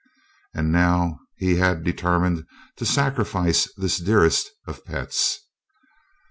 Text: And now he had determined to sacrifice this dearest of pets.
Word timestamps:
And 0.55 0.71
now 0.71 1.19
he 1.35 1.57
had 1.57 1.83
determined 1.83 2.47
to 2.77 2.87
sacrifice 2.87 3.71
this 3.77 3.99
dearest 3.99 4.49
of 4.65 4.83
pets. 4.83 5.41